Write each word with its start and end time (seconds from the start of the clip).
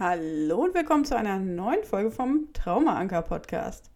Hallo 0.00 0.62
und 0.62 0.74
willkommen 0.74 1.04
zu 1.04 1.16
einer 1.16 1.40
neuen 1.40 1.82
Folge 1.82 2.12
vom 2.12 2.52
Traumaanker 2.52 3.20
Podcast. 3.22 3.90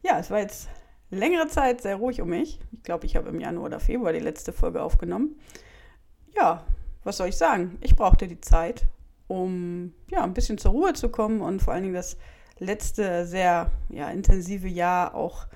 Ja, 0.00 0.20
es 0.20 0.30
war 0.30 0.38
jetzt 0.38 0.68
längere 1.10 1.48
Zeit 1.48 1.80
sehr 1.80 1.96
ruhig 1.96 2.20
um 2.20 2.28
mich. 2.28 2.60
Ich 2.70 2.84
glaube, 2.84 3.06
ich 3.06 3.16
habe 3.16 3.30
im 3.30 3.40
Januar 3.40 3.66
oder 3.66 3.80
Februar 3.80 4.12
die 4.12 4.20
letzte 4.20 4.52
Folge 4.52 4.80
aufgenommen. 4.80 5.34
Ja, 6.36 6.64
was 7.02 7.16
soll 7.16 7.26
ich 7.26 7.36
sagen? 7.36 7.76
Ich 7.80 7.96
brauchte 7.96 8.28
die 8.28 8.40
Zeit, 8.40 8.84
um 9.26 9.92
ja, 10.12 10.22
ein 10.22 10.32
bisschen 10.32 10.58
zur 10.58 10.70
Ruhe 10.70 10.92
zu 10.92 11.08
kommen 11.08 11.40
und 11.40 11.60
vor 11.60 11.72
allen 11.72 11.82
Dingen 11.82 11.96
das 11.96 12.18
letzte 12.60 13.26
sehr 13.26 13.72
ja, 13.88 14.12
intensive 14.12 14.68
Jahr 14.68 15.12
auch 15.16 15.48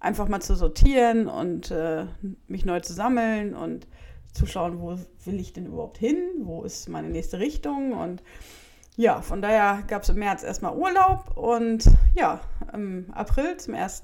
einfach 0.00 0.26
mal 0.26 0.42
zu 0.42 0.56
sortieren 0.56 1.28
und 1.28 1.70
äh, 1.70 2.06
mich 2.48 2.64
neu 2.64 2.80
zu 2.80 2.92
sammeln 2.92 3.54
und 3.54 3.86
zu 4.32 4.46
schauen, 4.46 4.80
wo 4.80 4.98
will 5.24 5.38
ich 5.38 5.52
denn 5.52 5.66
überhaupt 5.66 5.98
hin, 5.98 6.18
wo 6.40 6.64
ist 6.64 6.88
meine 6.88 7.10
nächste 7.10 7.38
Richtung 7.38 7.92
und 7.92 8.20
ja, 8.96 9.20
von 9.22 9.42
daher 9.42 9.82
gab 9.86 10.02
es 10.02 10.08
im 10.08 10.18
März 10.18 10.42
erstmal 10.42 10.76
Urlaub 10.76 11.36
und 11.36 11.84
ja, 12.14 12.40
im 12.72 13.06
April, 13.12 13.56
zum 13.56 13.74
1. 13.74 14.02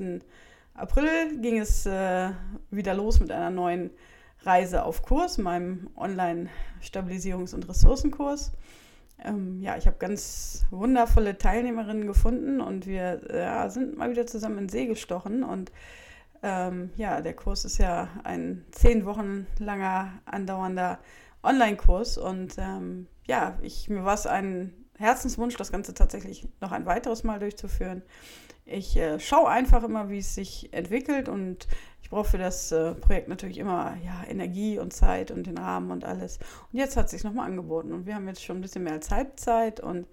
April, 0.75 1.39
ging 1.41 1.59
es 1.59 1.87
äh, 1.87 2.31
wieder 2.71 2.95
los 2.95 3.21
mit 3.21 3.31
einer 3.31 3.51
neuen 3.51 3.91
Reise 4.43 4.85
auf 4.85 5.03
Kurs, 5.03 5.39
meinem 5.39 5.91
Online-Stabilisierungs- 5.97 7.55
und 7.55 7.69
Ressourcenkurs. 7.69 8.53
Ähm, 9.23 9.61
ja, 9.61 9.77
ich 9.77 9.87
habe 9.87 9.99
ganz 9.99 10.65
wundervolle 10.71 11.37
Teilnehmerinnen 11.37 12.07
gefunden 12.07 12.61
und 12.61 12.87
wir 12.87 13.21
ja, 13.33 13.69
sind 13.69 13.97
mal 13.97 14.11
wieder 14.11 14.27
zusammen 14.27 14.59
in 14.59 14.69
See 14.69 14.87
gestochen. 14.87 15.45
Und 15.45 15.71
ähm, 16.43 16.91
ja, 16.97 17.21
der 17.21 17.35
Kurs 17.35 17.65
ist 17.65 17.79
ja 17.79 18.09
ein 18.25 18.65
zehn 18.71 19.05
Wochen 19.05 19.47
langer 19.59 20.13
andauernder 20.25 20.99
Online-Kurs 21.43 22.19
und 22.19 22.57
ähm, 22.59 23.07
ja, 23.27 23.59
ich, 23.63 23.89
mir 23.89 24.05
war 24.05 24.15
es 24.15 24.27
ein 24.27 24.73
Herzenswunsch, 25.01 25.57
das 25.57 25.73
Ganze 25.73 25.95
tatsächlich 25.95 26.47
noch 26.61 26.73
ein 26.73 26.85
weiteres 26.85 27.25
Mal 27.25 27.41
durchzuführen. 27.41 28.03
Ich 28.67 28.97
äh, 28.97 29.19
schaue 29.19 29.49
einfach 29.49 29.83
immer, 29.83 30.11
wie 30.11 30.19
es 30.19 30.35
sich 30.35 30.73
entwickelt 30.73 31.29
und 31.29 31.67
ich 32.03 32.11
brauche 32.11 32.29
für 32.29 32.39
das 32.39 32.71
äh, 32.71 32.95
Projekt 32.95 33.29
natürlich 33.29 33.59
immer 33.59 33.97
ja, 34.05 34.23
Energie 34.29 34.79
und 34.79 34.93
Zeit 34.93 35.31
und 35.31 35.47
den 35.47 35.57
Rahmen 35.57 35.91
und 35.91 36.05
alles. 36.05 36.39
Und 36.71 36.79
jetzt 36.79 36.99
hat 36.99 37.07
es 37.07 37.13
sich 37.13 37.25
nochmal 37.25 37.47
angeboten 37.47 37.93
und 37.93 38.05
wir 38.05 38.15
haben 38.15 38.29
jetzt 38.29 38.45
schon 38.45 38.59
ein 38.59 38.61
bisschen 38.61 38.85
mehr 38.85 38.93
als 38.93 39.11
Halbzeit 39.11 39.81
und 39.81 40.07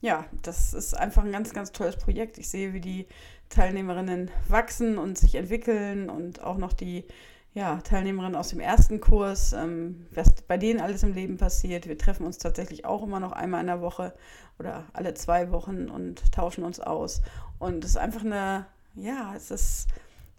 ja, 0.00 0.24
das 0.42 0.72
ist 0.72 0.94
einfach 0.94 1.22
ein 1.22 1.32
ganz, 1.32 1.52
ganz 1.52 1.72
tolles 1.72 1.96
Projekt. 1.98 2.38
Ich 2.38 2.48
sehe, 2.48 2.72
wie 2.72 2.80
die 2.80 3.06
Teilnehmerinnen 3.50 4.30
wachsen 4.48 4.96
und 4.96 5.18
sich 5.18 5.34
entwickeln 5.34 6.08
und 6.08 6.42
auch 6.42 6.56
noch 6.56 6.72
die 6.72 7.04
ja, 7.52 7.76
Teilnehmerinnen 7.78 8.36
aus 8.36 8.48
dem 8.48 8.60
ersten 8.60 9.00
Kurs, 9.00 9.52
ähm, 9.52 10.06
was 10.12 10.30
bei 10.42 10.56
denen 10.56 10.80
alles 10.80 11.02
im 11.02 11.14
Leben 11.14 11.36
passiert. 11.36 11.88
Wir 11.88 11.98
treffen 11.98 12.24
uns 12.24 12.38
tatsächlich 12.38 12.84
auch 12.84 13.02
immer 13.02 13.18
noch 13.18 13.32
einmal 13.32 13.60
in 13.60 13.66
der 13.66 13.80
Woche 13.80 14.14
oder 14.58 14.84
alle 14.92 15.14
zwei 15.14 15.50
Wochen 15.50 15.88
und 15.90 16.32
tauschen 16.32 16.64
uns 16.64 16.78
aus. 16.78 17.22
Und 17.58 17.84
es 17.84 17.92
ist 17.92 17.96
einfach 17.96 18.24
eine, 18.24 18.66
ja, 18.94 19.34
es 19.34 19.50
ist 19.50 19.88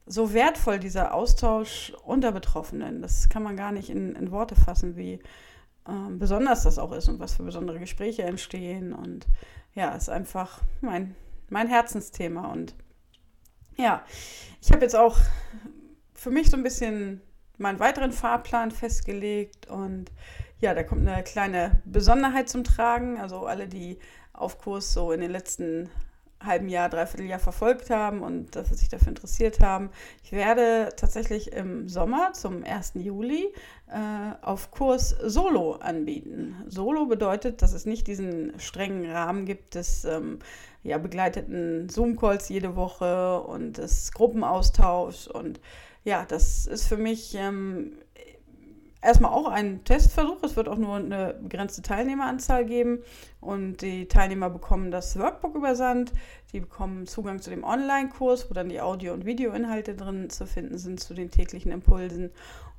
so 0.05 0.33
wertvoll, 0.33 0.79
dieser 0.79 1.13
Austausch 1.13 1.93
unter 2.05 2.31
Betroffenen. 2.31 3.01
Das 3.01 3.27
kann 3.29 3.43
man 3.43 3.57
gar 3.57 3.71
nicht 3.71 3.89
in, 3.89 4.15
in 4.15 4.31
Worte 4.31 4.55
fassen, 4.55 4.95
wie 4.95 5.19
ähm, 5.87 6.17
besonders 6.17 6.63
das 6.63 6.79
auch 6.79 6.93
ist 6.93 7.09
und 7.09 7.19
was 7.19 7.33
für 7.33 7.43
besondere 7.43 7.79
Gespräche 7.79 8.23
entstehen. 8.23 8.93
Und 8.93 9.27
ja, 9.75 9.95
es 9.95 10.03
ist 10.03 10.09
einfach 10.09 10.61
mein, 10.79 11.15
mein 11.49 11.67
Herzensthema. 11.67 12.51
Und 12.51 12.73
ja, 13.77 14.03
ich 14.61 14.71
habe 14.71 14.81
jetzt 14.81 14.95
auch 14.95 15.17
für 16.21 16.29
mich 16.29 16.51
so 16.51 16.55
ein 16.55 16.61
bisschen 16.61 17.19
meinen 17.57 17.79
weiteren 17.79 18.11
Fahrplan 18.11 18.69
festgelegt 18.69 19.67
und 19.67 20.11
ja, 20.59 20.75
da 20.75 20.83
kommt 20.83 21.07
eine 21.07 21.23
kleine 21.23 21.81
Besonderheit 21.83 22.47
zum 22.47 22.63
Tragen. 22.63 23.17
Also 23.19 23.47
alle, 23.47 23.67
die 23.67 23.97
auf 24.31 24.59
Kurs 24.59 24.93
so 24.93 25.11
in 25.13 25.21
den 25.21 25.31
letzten 25.31 25.89
halben 26.39 26.69
Jahr, 26.69 26.89
dreiviertel 26.89 27.25
Jahr 27.25 27.39
verfolgt 27.39 27.89
haben 27.89 28.21
und 28.21 28.55
dass 28.55 28.69
sie 28.69 28.75
sich 28.75 28.89
dafür 28.89 29.07
interessiert 29.07 29.61
haben. 29.61 29.89
Ich 30.23 30.31
werde 30.31 30.93
tatsächlich 30.95 31.53
im 31.53 31.89
Sommer 31.89 32.33
zum 32.33 32.63
1. 32.63 32.93
Juli 32.95 33.51
äh, 33.87 34.45
auf 34.45 34.69
Kurs 34.69 35.09
Solo 35.23 35.73
anbieten. 35.73 36.55
Solo 36.67 37.07
bedeutet, 37.07 37.63
dass 37.63 37.73
es 37.73 37.87
nicht 37.87 38.05
diesen 38.05 38.59
strengen 38.59 39.09
Rahmen 39.09 39.45
gibt 39.45 39.73
des 39.73 40.05
ähm, 40.05 40.37
ja, 40.83 40.99
begleiteten 40.99 41.89
Zoom-Calls 41.89 42.49
jede 42.49 42.75
Woche 42.75 43.41
und 43.41 43.79
des 43.79 44.11
Gruppenaustauschs 44.11 45.27
und 45.27 45.59
ja, 46.03 46.25
das 46.25 46.65
ist 46.65 46.87
für 46.87 46.97
mich 46.97 47.35
ähm, 47.35 47.93
erstmal 49.01 49.31
auch 49.31 49.47
ein 49.47 49.83
Testversuch. 49.83 50.43
Es 50.43 50.55
wird 50.55 50.67
auch 50.67 50.77
nur 50.77 50.95
eine 50.95 51.35
begrenzte 51.41 51.81
Teilnehmeranzahl 51.81 52.65
geben 52.65 52.99
und 53.39 53.81
die 53.81 54.07
Teilnehmer 54.07 54.49
bekommen 54.49 54.91
das 54.91 55.17
Workbook 55.17 55.55
übersandt. 55.55 56.13
Die 56.53 56.59
bekommen 56.59 57.07
Zugang 57.07 57.41
zu 57.41 57.49
dem 57.49 57.63
Online-Kurs, 57.63 58.49
wo 58.49 58.53
dann 58.53 58.69
die 58.69 58.81
Audio- 58.81 59.13
und 59.13 59.25
Videoinhalte 59.25 59.95
drin 59.95 60.29
zu 60.29 60.45
finden 60.45 60.77
sind 60.77 60.99
zu 60.99 61.13
den 61.13 61.31
täglichen 61.31 61.71
Impulsen. 61.71 62.31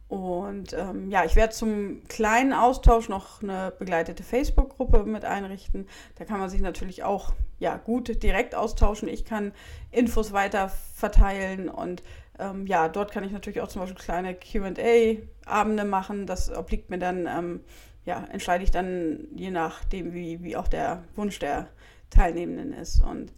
Und 0.08 0.74
ähm, 0.74 1.10
ja, 1.10 1.24
ich 1.24 1.36
werde 1.36 1.54
zum 1.54 2.02
kleinen 2.06 2.52
Austausch 2.52 3.08
noch 3.08 3.42
eine 3.42 3.72
begleitete 3.78 4.22
Facebook-Gruppe 4.22 5.04
mit 5.04 5.24
einrichten. 5.24 5.88
Da 6.16 6.26
kann 6.26 6.38
man 6.38 6.50
sich 6.50 6.60
natürlich 6.60 7.02
auch 7.02 7.32
ja, 7.58 7.78
gut 7.78 8.22
direkt 8.22 8.54
austauschen. 8.54 9.08
Ich 9.08 9.24
kann 9.24 9.52
Infos 9.90 10.32
weiter 10.34 10.68
verteilen 10.68 11.70
und 11.70 12.02
ähm, 12.42 12.66
ja, 12.66 12.88
dort 12.88 13.12
kann 13.12 13.24
ich 13.24 13.32
natürlich 13.32 13.60
auch 13.60 13.68
zum 13.68 13.82
Beispiel 13.82 14.02
kleine 14.02 14.34
QA-Abende 14.34 15.84
machen. 15.84 16.26
Das 16.26 16.50
obliegt 16.50 16.90
mir 16.90 16.98
dann, 16.98 17.26
ähm, 17.26 17.60
ja, 18.04 18.24
entscheide 18.32 18.64
ich 18.64 18.70
dann 18.70 19.28
je 19.34 19.50
nachdem, 19.50 20.12
wie, 20.12 20.42
wie 20.42 20.56
auch 20.56 20.68
der 20.68 21.04
Wunsch 21.14 21.38
der 21.38 21.68
Teilnehmenden 22.10 22.72
ist. 22.72 23.02
Und 23.02 23.32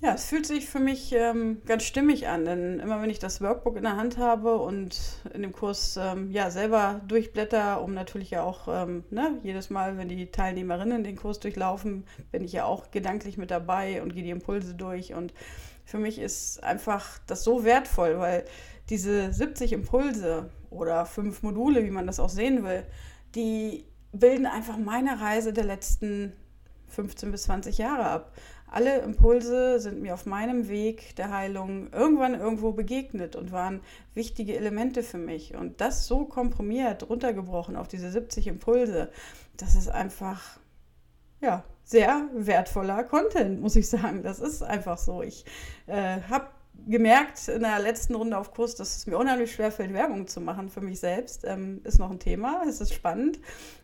ja, 0.00 0.12
es 0.14 0.26
fühlt 0.26 0.46
sich 0.46 0.66
für 0.68 0.78
mich 0.78 1.12
ähm, 1.12 1.62
ganz 1.64 1.84
stimmig 1.84 2.28
an, 2.28 2.44
denn 2.44 2.80
immer 2.80 3.00
wenn 3.00 3.08
ich 3.08 3.18
das 3.18 3.40
Workbook 3.40 3.76
in 3.76 3.84
der 3.84 3.96
Hand 3.96 4.18
habe 4.18 4.56
und 4.56 4.98
in 5.32 5.42
dem 5.42 5.52
Kurs 5.52 5.96
ähm, 5.96 6.30
ja 6.30 6.50
selber 6.50 7.00
durchblätter, 7.08 7.82
um 7.82 7.94
natürlich 7.94 8.30
ja 8.30 8.42
auch 8.42 8.68
ähm, 8.68 9.04
ne, 9.10 9.38
jedes 9.42 9.70
Mal, 9.70 9.96
wenn 9.96 10.08
die 10.08 10.30
Teilnehmerinnen 10.30 11.02
den 11.02 11.16
Kurs 11.16 11.40
durchlaufen, 11.40 12.04
bin 12.30 12.44
ich 12.44 12.52
ja 12.52 12.64
auch 12.66 12.90
gedanklich 12.90 13.38
mit 13.38 13.50
dabei 13.50 14.02
und 14.02 14.12
gehe 14.12 14.22
die 14.22 14.30
Impulse 14.30 14.74
durch 14.74 15.14
und 15.14 15.32
für 15.86 15.98
mich 15.98 16.18
ist 16.18 16.62
einfach 16.62 17.18
das 17.26 17.42
so 17.44 17.64
wertvoll, 17.64 18.18
weil 18.18 18.44
diese 18.90 19.32
70 19.32 19.72
Impulse 19.72 20.50
oder 20.68 21.06
fünf 21.06 21.42
Module, 21.42 21.84
wie 21.84 21.90
man 21.90 22.06
das 22.06 22.20
auch 22.20 22.28
sehen 22.28 22.64
will, 22.64 22.84
die 23.34 23.84
bilden 24.12 24.46
einfach 24.46 24.76
meine 24.76 25.20
Reise 25.20 25.52
der 25.52 25.64
letzten 25.64 26.32
15 26.88 27.30
bis 27.30 27.44
20 27.44 27.78
Jahre 27.78 28.06
ab. 28.06 28.32
Alle 28.68 28.98
Impulse 28.98 29.80
sind 29.80 30.02
mir 30.02 30.14
auf 30.14 30.26
meinem 30.26 30.68
Weg 30.68 31.14
der 31.16 31.30
Heilung 31.30 31.92
irgendwann 31.92 32.34
irgendwo 32.34 32.72
begegnet 32.72 33.36
und 33.36 33.52
waren 33.52 33.80
wichtige 34.14 34.56
Elemente 34.56 35.02
für 35.02 35.18
mich. 35.18 35.54
Und 35.54 35.80
das 35.80 36.06
so 36.06 36.24
komprimiert, 36.24 37.08
runtergebrochen 37.08 37.76
auf 37.76 37.88
diese 37.88 38.10
70 38.10 38.48
Impulse, 38.48 39.10
das 39.56 39.74
ist 39.76 39.88
einfach, 39.88 40.58
ja, 41.40 41.64
sehr 41.84 42.28
wertvoller 42.34 43.04
Content, 43.04 43.60
muss 43.60 43.76
ich 43.76 43.88
sagen. 43.88 44.22
Das 44.22 44.40
ist 44.40 44.62
einfach 44.62 44.98
so. 44.98 45.22
Ich 45.22 45.44
äh, 45.86 46.20
habe 46.28 46.48
gemerkt 46.86 47.48
in 47.48 47.62
der 47.62 47.80
letzten 47.80 48.14
Runde 48.14 48.38
auf 48.38 48.52
Kurs, 48.52 48.74
dass 48.74 48.96
es 48.96 49.06
mir 49.06 49.18
unheimlich 49.18 49.52
schwer 49.52 49.72
fällt, 49.72 49.92
Werbung 49.92 50.26
zu 50.28 50.40
machen 50.40 50.68
für 50.68 50.80
mich 50.80 51.00
selbst. 51.00 51.44
Ähm, 51.44 51.80
ist 51.84 51.98
noch 51.98 52.10
ein 52.10 52.20
Thema, 52.20 52.62
es 52.68 52.80
ist 52.80 52.94
spannend. 52.94 53.38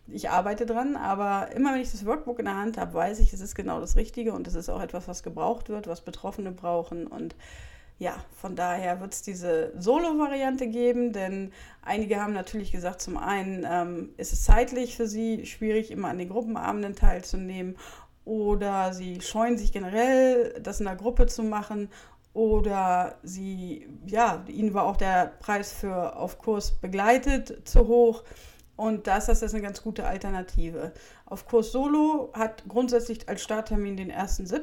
Ich 0.08 0.30
arbeite 0.30 0.66
dran, 0.66 0.96
aber 0.96 1.52
immer 1.52 1.74
wenn 1.74 1.80
ich 1.80 1.90
das 1.90 2.06
Workbook 2.06 2.38
in 2.38 2.44
der 2.44 2.56
Hand 2.56 2.78
habe, 2.78 2.94
weiß 2.94 3.20
ich, 3.20 3.32
es 3.32 3.40
ist 3.40 3.54
genau 3.54 3.80
das 3.80 3.96
Richtige 3.96 4.32
und 4.32 4.46
es 4.46 4.54
ist 4.54 4.68
auch 4.68 4.82
etwas, 4.82 5.08
was 5.08 5.22
gebraucht 5.22 5.68
wird, 5.68 5.86
was 5.86 6.00
Betroffene 6.02 6.52
brauchen 6.52 7.06
und 7.06 7.34
ja, 7.98 8.16
von 8.34 8.56
daher 8.56 9.00
wird 9.00 9.14
es 9.14 9.22
diese 9.22 9.72
Solo-Variante 9.78 10.66
geben, 10.66 11.12
denn 11.12 11.52
einige 11.82 12.20
haben 12.20 12.32
natürlich 12.32 12.72
gesagt, 12.72 13.00
zum 13.00 13.16
einen 13.16 13.64
ähm, 13.68 14.08
ist 14.16 14.32
es 14.32 14.42
zeitlich 14.42 14.96
für 14.96 15.06
sie 15.06 15.46
schwierig, 15.46 15.92
immer 15.92 16.08
an 16.08 16.18
den 16.18 16.28
Gruppenabenden 16.28 16.96
teilzunehmen 16.96 17.76
oder 18.24 18.92
sie 18.92 19.20
scheuen 19.20 19.56
sich 19.56 19.72
generell, 19.72 20.60
das 20.60 20.80
in 20.80 20.86
der 20.86 20.96
Gruppe 20.96 21.26
zu 21.26 21.44
machen 21.44 21.90
oder 22.34 23.18
sie, 23.22 23.86
ja, 24.06 24.44
ihnen 24.48 24.74
war 24.74 24.84
auch 24.84 24.96
der 24.96 25.32
Preis 25.40 25.72
für 25.72 26.16
auf 26.16 26.38
Kurs 26.38 26.72
begleitet 26.72 27.68
zu 27.68 27.86
hoch. 27.86 28.24
Und 28.76 29.06
da 29.06 29.18
ist 29.18 29.28
das 29.28 29.42
jetzt 29.42 29.54
eine 29.54 29.62
ganz 29.62 29.82
gute 29.82 30.06
Alternative. 30.06 30.92
Auf 31.26 31.46
Kurs 31.46 31.72
Solo 31.72 32.32
hat 32.32 32.64
grundsätzlich 32.68 33.28
als 33.28 33.42
Starttermin 33.42 33.96
den 33.96 34.10
1.7. 34.10 34.60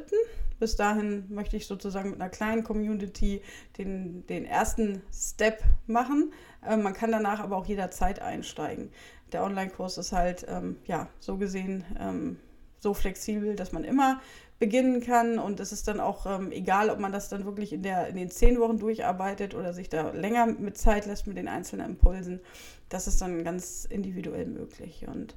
Bis 0.59 0.75
dahin 0.75 1.23
möchte 1.29 1.55
ich 1.55 1.67
sozusagen 1.67 2.09
mit 2.09 2.19
einer 2.19 2.29
kleinen 2.29 2.63
Community 2.63 3.41
den, 3.77 4.25
den 4.27 4.45
ersten 4.45 5.01
Step 5.13 5.63
machen. 5.87 6.33
Äh, 6.67 6.75
man 6.75 6.93
kann 6.93 7.11
danach 7.11 7.39
aber 7.39 7.55
auch 7.55 7.65
jederzeit 7.65 8.21
einsteigen. 8.21 8.91
Der 9.31 9.43
Online-Kurs 9.43 9.97
ist 9.99 10.11
halt, 10.11 10.45
ähm, 10.49 10.77
ja, 10.85 11.07
so 11.19 11.37
gesehen 11.37 11.85
ähm, 11.97 12.39
so 12.79 12.93
flexibel, 12.93 13.55
dass 13.55 13.71
man 13.71 13.83
immer 13.83 14.21
beginnen 14.59 15.01
kann 15.01 15.39
und 15.39 15.59
es 15.59 15.71
ist 15.71 15.87
dann 15.87 15.99
auch 15.99 16.25
ähm, 16.25 16.51
egal, 16.51 16.89
ob 16.89 16.99
man 16.99 17.11
das 17.11 17.29
dann 17.29 17.45
wirklich 17.45 17.71
in, 17.71 17.81
der, 17.81 18.07
in 18.07 18.15
den 18.15 18.29
zehn 18.29 18.59
Wochen 18.59 18.77
durcharbeitet 18.77 19.55
oder 19.55 19.73
sich 19.73 19.89
da 19.89 20.11
länger 20.11 20.47
mit 20.47 20.77
Zeit 20.77 21.05
lässt 21.05 21.27
mit 21.27 21.37
den 21.37 21.47
einzelnen 21.47 21.91
Impulsen. 21.91 22.41
Das 22.89 23.07
ist 23.07 23.21
dann 23.21 23.43
ganz 23.43 23.85
individuell 23.85 24.47
möglich. 24.47 25.07
Und 25.07 25.35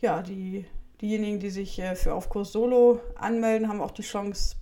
ja, 0.00 0.22
die 0.22 0.66
Diejenigen, 1.00 1.40
die 1.40 1.50
sich 1.50 1.78
äh, 1.78 1.96
für 1.96 2.14
Aufkurs 2.14 2.52
Solo 2.52 3.00
anmelden, 3.14 3.68
haben 3.68 3.80
auch 3.80 3.90
die 3.90 4.02
Chance, 4.02 4.56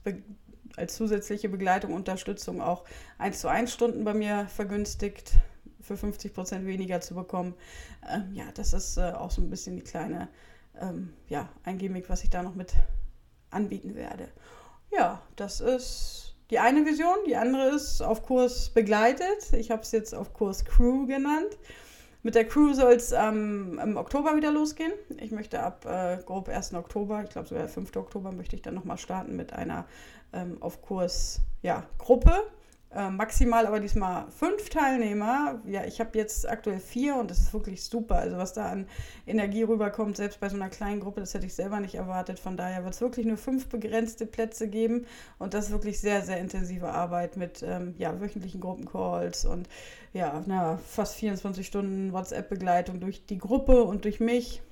als 0.77 0.95
zusätzliche 0.95 1.49
Begleitung, 1.49 1.93
Unterstützung 1.93 2.61
auch 2.61 2.85
1 3.19 3.41
zu 3.41 3.49
1 3.49 3.73
Stunden 3.73 4.05
bei 4.05 4.15
mir 4.15 4.47
vergünstigt 4.47 5.33
für 5.81 5.97
50 5.97 6.33
Prozent 6.33 6.67
weniger 6.67 7.01
zu 7.01 7.15
bekommen. 7.15 7.55
Ähm, 8.09 8.33
ja, 8.35 8.45
das 8.55 8.73
ist 8.73 8.99
äh, 8.99 9.13
auch 9.13 9.33
so 9.33 9.43
ein 9.43 9.51
bisschen 9.51 9.77
die 9.77 9.83
kleine, 9.83 10.29
ähm, 10.81 11.13
ja, 11.29 11.49
ein 11.65 11.79
Gimmick, 11.79 12.09
was 12.09 12.23
ich 12.23 12.31
da 12.31 12.43
noch 12.45 12.55
mit 12.55 12.73
anbieten 13.51 13.95
werde. 13.95 14.29
Ja, 14.91 15.23
das 15.37 15.61
ist 15.61 16.35
die 16.51 16.59
eine 16.59 16.87
Vision. 16.87 17.17
Die 17.27 17.37
andere 17.37 17.69
ist 17.69 18.01
auf 18.01 18.23
Kurs 18.23 18.71
begleitet. 18.71 19.53
Ich 19.53 19.71
habe 19.71 19.83
es 19.83 19.93
jetzt 19.93 20.15
auf 20.15 20.33
Kurs 20.33 20.65
Crew 20.65 21.07
genannt. 21.07 21.59
Mit 22.23 22.35
der 22.35 22.47
Crew 22.47 22.73
soll 22.73 22.95
es 22.95 23.13
ähm, 23.13 23.81
im 23.83 23.97
Oktober 23.97 24.35
wieder 24.37 24.51
losgehen. 24.51 24.93
Ich 25.19 25.31
möchte 25.31 25.61
ab 25.61 25.87
äh, 25.87 26.19
grob 26.25 26.49
1. 26.49 26.75
Oktober, 26.75 27.23
ich 27.23 27.31
glaube 27.31 27.49
sogar 27.49 27.69
5. 27.69 27.95
Oktober, 27.97 28.33
möchte 28.33 28.57
ich 28.57 28.63
dann 28.63 28.75
nochmal 28.75 28.99
starten 28.99 29.37
mit 29.37 29.53
einer 29.53 29.87
ähm, 30.33 30.57
auf 30.61 30.83
Kurs 30.83 31.41
ja, 31.63 31.85
Gruppe. 31.99 32.35
Äh, 32.91 33.11
maximal 33.11 33.67
aber 33.67 33.81
diesmal 33.81 34.31
fünf 34.31 34.71
Teilnehmer. 34.71 35.61
Ja, 35.67 35.85
ich 35.85 36.01
habe 36.01 36.17
jetzt 36.17 36.49
aktuell 36.49 36.81
vier 36.81 37.17
und 37.17 37.31
das 37.31 37.39
ist 37.39 37.53
wirklich 37.53 37.85
super. 37.85 38.15
Also 38.17 38.39
was 38.39 38.55
da 38.55 38.71
an 38.71 38.87
Energie 39.27 39.63
rüberkommt, 39.63 40.17
selbst 40.17 40.41
bei 40.41 40.49
so 40.49 40.57
einer 40.57 40.71
kleinen 40.71 41.01
Gruppe, 41.01 41.21
das 41.21 41.35
hätte 41.35 41.45
ich 41.45 41.55
selber 41.55 41.81
nicht 41.81 41.97
erwartet. 41.97 42.39
Von 42.39 42.57
daher 42.57 42.85
wird 42.85 42.95
es 42.95 43.03
wirklich 43.03 43.27
nur 43.27 43.37
fünf 43.37 43.69
begrenzte 43.69 44.25
Plätze 44.25 44.69
geben 44.69 45.07
und 45.39 45.53
das 45.53 45.71
wirklich 45.71 46.01
sehr, 46.01 46.23
sehr 46.23 46.39
intensive 46.39 46.89
Arbeit 46.89 47.37
mit 47.37 47.63
ähm, 47.63 47.95
ja, 47.99 48.19
wöchentlichen 48.23 48.61
Gruppencalls 48.61 49.45
und 49.45 49.69
ja, 50.15 50.43
na, 50.47 50.79
fast 50.79 51.17
24 51.17 51.67
Stunden 51.67 52.15
WhatsApp-Begleitung 52.15 53.01
durch 53.01 53.27
die 53.27 53.37
Gruppe 53.37 53.85
und 53.85 54.05
durch 54.07 54.19
mich 54.19 54.63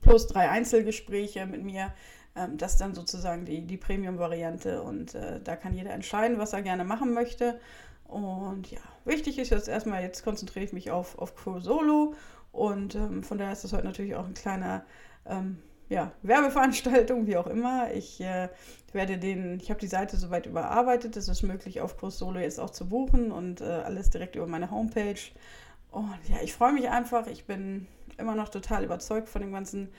plus 0.00 0.28
drei 0.28 0.48
Einzelgespräche 0.48 1.46
mit 1.46 1.64
mir. 1.64 1.92
Ähm, 2.36 2.56
das 2.58 2.72
ist 2.72 2.80
dann 2.80 2.94
sozusagen 2.94 3.44
die, 3.44 3.66
die 3.66 3.76
Premium-Variante 3.76 4.82
und 4.82 5.14
äh, 5.14 5.40
da 5.42 5.56
kann 5.56 5.74
jeder 5.74 5.92
entscheiden, 5.92 6.38
was 6.38 6.52
er 6.52 6.62
gerne 6.62 6.84
machen 6.84 7.12
möchte. 7.12 7.60
Und 8.04 8.70
ja, 8.70 8.80
wichtig 9.04 9.38
ist 9.38 9.50
jetzt 9.50 9.68
erstmal, 9.68 10.02
jetzt 10.02 10.22
konzentriere 10.22 10.64
ich 10.64 10.72
mich 10.72 10.90
auf, 10.90 11.18
auf 11.18 11.34
Crew 11.34 11.60
Solo 11.60 12.14
und 12.52 12.94
ähm, 12.94 13.22
von 13.22 13.38
daher 13.38 13.52
ist 13.52 13.64
das 13.64 13.72
heute 13.72 13.86
natürlich 13.86 14.14
auch 14.14 14.26
ein 14.26 14.34
kleiner 14.34 14.84
ähm, 15.24 15.58
ja, 15.88 16.12
Werbeveranstaltung, 16.22 17.26
wie 17.26 17.36
auch 17.36 17.46
immer. 17.46 17.92
Ich 17.92 18.20
äh, 18.20 18.48
werde 18.92 19.18
den, 19.18 19.58
ich 19.60 19.70
habe 19.70 19.80
die 19.80 19.86
Seite 19.86 20.16
soweit 20.16 20.46
überarbeitet, 20.46 21.16
es 21.16 21.28
ist 21.28 21.42
möglich, 21.42 21.80
auf 21.80 21.96
Kurs 21.96 22.18
Solo 22.18 22.40
jetzt 22.40 22.60
auch 22.60 22.70
zu 22.70 22.88
buchen 22.88 23.32
und 23.32 23.60
äh, 23.60 23.64
alles 23.64 24.10
direkt 24.10 24.36
über 24.36 24.46
meine 24.46 24.70
Homepage. 24.70 25.20
Und 25.90 26.28
ja, 26.28 26.36
ich 26.42 26.54
freue 26.54 26.72
mich 26.72 26.88
einfach. 26.88 27.26
Ich 27.26 27.44
bin 27.44 27.86
immer 28.18 28.34
noch 28.34 28.48
total 28.48 28.84
überzeugt 28.84 29.28
von 29.28 29.42
dem 29.42 29.52
ganzen 29.52 29.90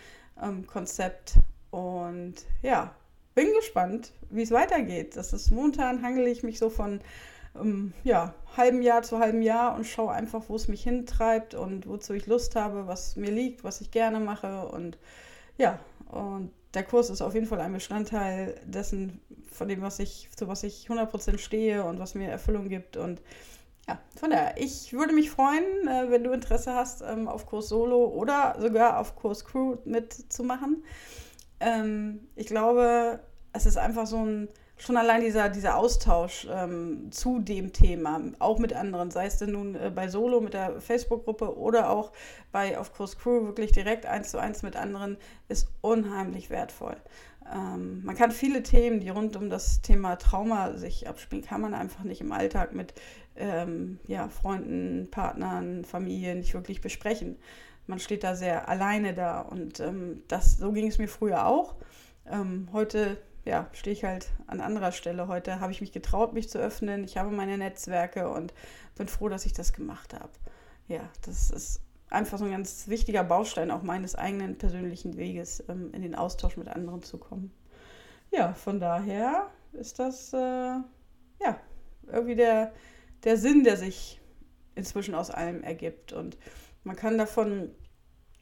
ähm, 0.42 0.66
Konzept 0.66 1.36
und 1.74 2.36
ja, 2.62 2.94
bin 3.34 3.52
gespannt, 3.56 4.12
wie 4.30 4.44
es 4.44 4.52
weitergeht. 4.52 5.18
Das 5.18 5.34
ist 5.34 5.50
momentan 5.50 6.04
hangel 6.04 6.28
ich 6.28 6.44
mich 6.44 6.60
so 6.60 6.70
von 6.70 7.02
ähm, 7.60 7.94
ja, 8.04 8.36
halbem 8.56 8.84
Jahr 8.84 9.02
zu 9.02 9.18
halbem 9.18 9.42
Jahr 9.42 9.74
und 9.74 9.88
schaue 9.88 10.12
einfach, 10.12 10.44
wo 10.50 10.56
es 10.56 10.68
mich 10.68 10.84
hintreibt 10.84 11.56
und 11.56 11.88
wozu 11.88 12.14
ich 12.14 12.28
Lust 12.28 12.56
habe, 12.56 12.86
was 12.86 13.16
mir 13.16 13.32
liegt, 13.32 13.64
was 13.64 13.82
ich 13.82 13.90
gerne 13.90 14.20
mache. 14.20 14.68
Und 14.68 15.00
ja, 15.58 15.80
und 16.12 16.52
der 16.76 16.84
Kurs 16.84 17.10
ist 17.10 17.24
auf 17.24 17.34
jeden 17.34 17.48
Fall 17.48 17.60
ein 17.60 17.74
Bestandteil 17.74 18.54
dessen, 18.66 19.20
von 19.52 19.68
dem, 19.68 19.82
was 19.82 19.98
ich, 19.98 20.30
zu 20.36 20.48
was 20.48 20.62
ich 20.62 20.88
100% 20.88 21.40
stehe 21.40 21.86
und 21.86 21.98
was 21.98 22.14
mir 22.14 22.30
Erfüllung 22.30 22.70
gibt. 22.70 22.98
Und 22.98 23.20
ja, 23.88 24.00
von 24.16 24.30
daher, 24.30 24.62
ich 24.62 24.94
würde 24.94 25.14
mich 25.14 25.32
freuen, 25.32 25.88
äh, 25.88 26.12
wenn 26.12 26.24
du 26.24 26.34
Interesse 26.34 26.76
hast, 26.76 27.02
ähm, 27.02 27.28
auf 27.28 27.48
Kurs 27.48 27.68
Solo 27.70 28.06
oder 28.06 28.58
sogar 28.60 29.00
auf 29.00 29.16
Kurs 29.16 29.44
Crew 29.44 29.78
mitzumachen 29.86 30.84
ähm, 31.64 32.28
ich 32.36 32.48
glaube, 32.48 33.20
es 33.54 33.66
ist 33.66 33.78
einfach 33.78 34.06
so 34.06 34.18
ein, 34.18 34.50
schon 34.78 34.98
allein 34.98 35.22
dieser, 35.22 35.50
dieser 35.50 35.78
Austausch 35.78 36.48
ähm, 36.52 37.12
zu 37.12 37.40
dem 37.40 37.72
Thema, 37.72 38.22
auch 38.40 38.60
mit 38.60 38.74
anderen, 38.74 39.12
sei 39.12 39.28
es 39.28 39.38
denn 39.38 39.52
nun 39.52 39.76
äh, 39.76 39.92
bei 39.94 40.08
Solo 40.08 40.42
mit 40.42 40.54
der 40.54 40.82
Facebook-Gruppe 40.82 41.58
oder 41.58 41.90
auch 41.90 42.12
bei 42.52 42.78
Of 42.78 42.94
Course 42.94 43.16
Crew, 43.16 43.46
wirklich 43.46 43.72
direkt 43.72 44.06
eins 44.06 44.32
zu 44.32 44.40
eins 44.40 44.64
mit 44.64 44.76
anderen, 44.76 45.18
ist 45.48 45.68
unheimlich 45.82 46.50
wertvoll. 46.50 46.98
Ähm, 47.54 48.04
man 48.04 48.16
kann 48.16 48.32
viele 48.32 48.64
Themen, 48.64 49.00
die 49.00 49.10
rund 49.10 49.36
um 49.36 49.50
das 49.50 49.82
Thema 49.82 50.16
Trauma 50.16 50.74
sich 50.74 51.08
abspielen, 51.08 51.46
kann 51.46 51.62
man 51.62 51.74
einfach 51.74 52.04
nicht 52.04 52.22
im 52.22 52.32
Alltag 52.32 52.74
mit 52.74 52.94
ähm, 53.36 54.00
ja, 54.08 54.28
Freunden, 54.30 55.10
Partnern, 55.12 55.86
Familien 55.86 56.40
nicht 56.40 56.54
wirklich 56.54 56.82
besprechen 56.82 57.38
man 57.88 58.00
steht 58.00 58.24
da 58.24 58.36
sehr 58.36 58.70
alleine 58.70 59.14
da. 59.14 59.42
Und 59.42 59.80
ähm, 59.80 60.24
das, 60.28 60.58
so 60.58 60.72
ging 60.72 60.88
es 60.88 60.98
mir 60.98 61.08
früher 61.08 61.46
auch. 61.46 61.76
Ähm, 62.26 62.70
heute 62.72 63.18
ja, 63.46 63.70
stehe 63.74 63.94
ich 63.94 64.04
halt 64.04 64.30
an 64.48 64.62
anderer 64.62 64.92
Stelle. 64.92 65.28
Heute 65.28 65.60
habe 65.60 65.72
ich 65.72 65.82
mich 65.82 65.92
getraut, 65.92 66.34
mich 66.34 66.50
zu 66.50 66.60
öffnen. 66.60 67.04
Ich 67.04 67.18
habe 67.18 67.30
meine 67.32 67.58
Netzwerke 67.58 68.30
und 68.30 68.54
bin 68.96 69.08
froh, 69.08 69.30
dass 69.30 69.46
ich 69.46 69.54
das 69.54 69.74
gemacht 69.74 70.14
habe. 70.14 70.32
Ja, 70.88 71.10
das 71.26 71.52
ist 71.52 71.82
einfach 72.10 72.38
so 72.38 72.46
ein 72.46 72.52
ganz 72.52 72.88
wichtiger 72.88 73.24
Baustein 73.24 73.72
auch 73.72 73.82
meines 73.82 74.16
eigenen 74.16 74.58
persönlichen 74.58 75.18
Weges, 75.18 75.64
ähm, 75.68 75.92
in 75.94 76.02
den 76.02 76.16
Austausch 76.16 76.58
mit 76.58 76.70
anderen 76.70 77.02
zu 77.02 77.18
kommen. 77.18 77.52
Ja, 78.32 78.54
von 78.54 78.80
daher 78.80 79.50
ist 79.74 80.00
das 80.00 80.34
äh, 80.34 80.38
ja 80.38 81.60
irgendwie 82.08 82.36
der, 82.36 82.74
der 83.24 83.38
Sinn, 83.38 83.64
der 83.64 83.78
sich 83.78 84.22
inzwischen 84.76 85.16
aus 85.16 85.30
allem 85.30 85.64
ergibt. 85.64 86.14
Und 86.14 86.38
man 86.84 86.96
kann 86.96 87.18
davon 87.18 87.72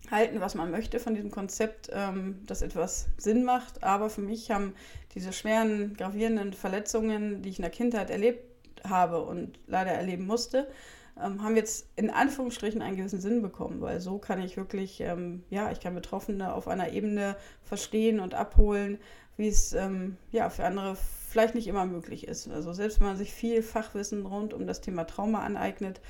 halten, 0.10 0.42
was 0.42 0.56
man 0.56 0.72
möchte 0.72 1.00
von 1.00 1.14
diesem 1.14 1.32
Konzept, 1.32 1.90
ähm, 1.94 2.42
das 2.48 2.62
etwas 2.62 3.08
Sinn 3.18 3.44
macht. 3.44 3.84
Aber 3.84 4.10
für 4.10 4.22
mich 4.22 4.50
haben 4.50 4.74
diese 5.14 5.34
schweren, 5.34 5.96
gravierenden 5.96 6.54
Verletzungen, 6.54 7.42
die 7.42 7.50
ich 7.50 7.60
in 7.60 7.64
der 7.64 7.72
Kindheit 7.72 8.10
erlebt 8.10 8.44
habe 8.88 9.22
und 9.22 9.60
leider 9.68 9.92
erleben 9.92 10.26
musste, 10.26 10.68
ähm, 11.22 11.44
haben 11.44 11.56
jetzt 11.56 11.88
in 11.96 12.10
Anführungsstrichen 12.10 12.82
einen 12.82 12.98
gewissen 12.98 13.22
Sinn 13.22 13.42
bekommen, 13.42 13.82
weil 13.82 14.02
so 14.02 14.18
kann 14.18 14.42
ich 14.42 14.58
wirklich, 14.58 15.02
ähm, 15.02 15.44
ja, 15.50 15.72
ich 15.72 15.80
kann 15.80 15.94
Betroffene 15.94 16.54
auf 16.54 16.68
einer 16.68 16.92
Ebene 16.92 17.36
verstehen 17.64 18.20
und 18.20 18.34
abholen, 18.34 18.98
wie 19.38 19.48
es 19.48 19.74
ähm, 19.74 20.18
ja 20.32 20.50
für 20.50 20.66
andere 20.66 20.96
vielleicht 21.30 21.56
nicht 21.56 21.68
immer 21.68 21.86
möglich 21.86 22.28
ist. 22.28 22.50
Also 22.50 22.74
selbst 22.74 23.00
wenn 23.00 23.08
man 23.08 23.18
sich 23.18 23.34
viel 23.34 23.62
Fachwissen 23.62 24.26
rund 24.26 24.54
um 24.54 24.68
das 24.68 24.82
Thema 24.82 25.06
Trauma 25.06 25.42
aneignet, 25.42 26.02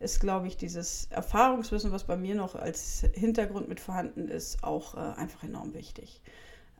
ist, 0.00 0.18
glaube 0.18 0.46
ich, 0.46 0.56
dieses 0.56 1.06
Erfahrungswissen, 1.10 1.92
was 1.92 2.04
bei 2.04 2.16
mir 2.16 2.34
noch 2.34 2.56
als 2.56 3.04
Hintergrund 3.12 3.68
mit 3.68 3.80
vorhanden 3.80 4.28
ist, 4.28 4.64
auch 4.64 4.94
äh, 4.94 5.20
einfach 5.20 5.44
enorm 5.44 5.74
wichtig. 5.74 6.22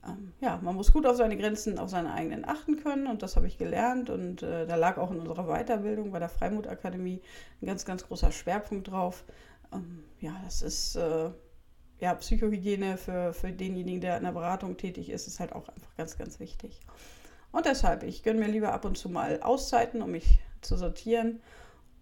Ähm, 0.06 0.32
ja, 0.40 0.58
man 0.62 0.74
muss 0.74 0.92
gut 0.92 1.04
auf 1.04 1.16
seine 1.16 1.36
Grenzen, 1.36 1.78
auf 1.78 1.90
seine 1.90 2.14
eigenen 2.14 2.46
achten 2.46 2.82
können 2.82 3.06
und 3.06 3.22
das 3.22 3.36
habe 3.36 3.46
ich 3.46 3.58
gelernt 3.58 4.08
und 4.08 4.42
äh, 4.42 4.66
da 4.66 4.74
lag 4.76 4.96
auch 4.96 5.10
in 5.10 5.20
unserer 5.20 5.46
Weiterbildung 5.46 6.10
bei 6.10 6.18
der 6.18 6.30
Freimut-Akademie 6.30 7.20
ein 7.60 7.66
ganz, 7.66 7.84
ganz 7.84 8.06
großer 8.06 8.32
Schwerpunkt 8.32 8.90
drauf. 8.90 9.24
Ähm, 9.70 10.02
ja, 10.18 10.40
das 10.46 10.62
ist 10.62 10.96
äh, 10.96 11.30
ja, 12.00 12.14
Psychohygiene 12.14 12.96
für, 12.96 13.34
für 13.34 13.52
denjenigen, 13.52 14.00
der 14.00 14.16
in 14.16 14.24
der 14.24 14.32
Beratung 14.32 14.78
tätig 14.78 15.10
ist, 15.10 15.26
ist 15.26 15.40
halt 15.40 15.52
auch 15.52 15.68
einfach 15.68 15.94
ganz, 15.98 16.16
ganz 16.16 16.40
wichtig. 16.40 16.80
Und 17.52 17.66
deshalb, 17.66 18.02
ich 18.02 18.22
gönne 18.22 18.40
mir 18.40 18.48
lieber 18.48 18.72
ab 18.72 18.86
und 18.86 18.96
zu 18.96 19.10
mal 19.10 19.42
Auszeiten, 19.42 20.00
um 20.00 20.12
mich 20.12 20.38
zu 20.62 20.78
sortieren 20.78 21.42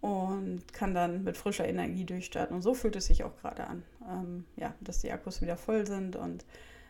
und 0.01 0.73
kann 0.73 0.93
dann 0.93 1.23
mit 1.23 1.37
frischer 1.37 1.67
Energie 1.67 2.05
durchstarten. 2.05 2.55
Und 2.55 2.61
so 2.61 2.73
fühlt 2.73 2.95
es 2.95 3.07
sich 3.07 3.23
auch 3.23 3.35
gerade 3.37 3.67
an, 3.67 3.83
ähm, 4.09 4.45
ja, 4.55 4.73
dass 4.79 4.99
die 4.99 5.11
Akkus 5.11 5.41
wieder 5.41 5.57
voll 5.57 5.85
sind 5.85 6.15
und 6.15 6.45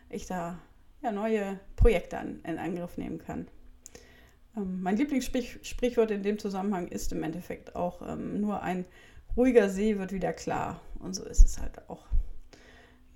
ich 0.08 0.26
da 0.26 0.58
ja, 1.02 1.12
neue 1.12 1.58
Projekte 1.76 2.18
an, 2.18 2.40
in 2.44 2.58
Angriff 2.58 2.96
nehmen 2.98 3.18
kann. 3.18 3.48
Ähm, 4.56 4.82
mein 4.82 4.96
Lieblingssprichwort 4.96 6.10
in 6.10 6.22
dem 6.22 6.38
Zusammenhang 6.38 6.88
ist 6.88 7.12
im 7.12 7.22
Endeffekt 7.22 7.74
auch 7.74 8.02
ähm, 8.06 8.40
nur 8.40 8.62
ein 8.62 8.84
ruhiger 9.36 9.68
See 9.68 9.98
wird 9.98 10.12
wieder 10.12 10.32
klar. 10.32 10.80
Und 11.00 11.14
so 11.14 11.24
ist 11.24 11.44
es 11.44 11.60
halt 11.60 11.88
auch 11.88 12.06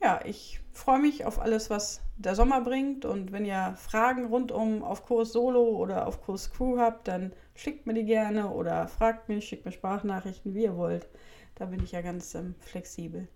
ja, 0.02 0.20
ich 0.24 0.60
freue 0.72 1.00
mich 1.00 1.24
auf 1.24 1.40
alles, 1.40 1.70
was 1.70 2.02
der 2.16 2.34
Sommer 2.34 2.60
bringt. 2.60 3.04
Und 3.04 3.32
wenn 3.32 3.44
ihr 3.44 3.74
Fragen 3.76 4.26
rund 4.26 4.52
um 4.52 4.82
auf 4.82 5.04
Kurs 5.04 5.32
Solo 5.32 5.76
oder 5.76 6.06
auf 6.06 6.22
Kurs 6.22 6.50
Crew 6.52 6.78
habt, 6.78 7.08
dann 7.08 7.32
schickt 7.54 7.86
mir 7.86 7.94
die 7.94 8.04
gerne 8.04 8.50
oder 8.50 8.88
fragt 8.88 9.28
mich, 9.28 9.46
schickt 9.46 9.64
mir 9.64 9.72
Sprachnachrichten, 9.72 10.54
wie 10.54 10.64
ihr 10.64 10.76
wollt. 10.76 11.08
Da 11.54 11.66
bin 11.66 11.82
ich 11.82 11.92
ja 11.92 12.02
ganz 12.02 12.34
ähm, 12.34 12.54
flexibel. 12.60 13.28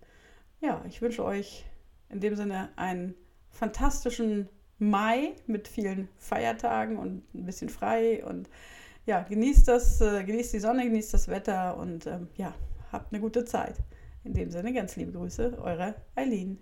Ja, 0.61 0.83
ich 0.87 1.01
wünsche 1.01 1.23
euch 1.23 1.65
in 2.09 2.19
dem 2.19 2.35
Sinne 2.35 2.69
einen 2.75 3.15
fantastischen 3.49 4.49
Mai 4.77 5.33
mit 5.47 5.67
vielen 5.67 6.09
Feiertagen 6.17 6.97
und 6.97 7.23
ein 7.33 7.45
bisschen 7.45 7.69
frei. 7.69 8.23
Und 8.25 8.49
ja, 9.05 9.21
genießt 9.21 9.67
das, 9.67 10.01
äh, 10.01 10.23
genießt 10.23 10.53
die 10.53 10.59
Sonne, 10.59 10.83
genießt 10.85 11.13
das 11.13 11.27
Wetter 11.27 11.77
und 11.77 12.05
ähm, 12.07 12.27
ja, 12.35 12.53
habt 12.91 13.13
eine 13.13 13.21
gute 13.21 13.45
Zeit. 13.45 13.75
In 14.23 14.33
dem 14.33 14.51
Sinne 14.51 14.73
ganz 14.73 14.95
liebe 14.95 15.13
Grüße, 15.13 15.57
eure 15.61 15.95
Eileen. 16.15 16.59